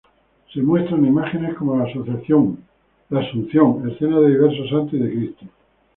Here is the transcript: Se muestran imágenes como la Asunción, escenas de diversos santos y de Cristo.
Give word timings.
Se 0.51 0.59
muestran 0.63 1.05
imágenes 1.05 1.53
como 1.53 1.77
la 1.77 1.83
Asunción, 1.83 2.57
escenas 3.11 3.99
de 4.21 4.29
diversos 4.29 4.67
santos 4.71 4.93
y 4.95 4.97
de 4.97 5.11
Cristo. 5.13 5.45